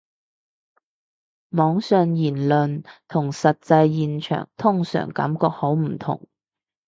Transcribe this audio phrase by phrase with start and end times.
[1.49, 6.27] 網上言論同實際現場通常感覺好唔同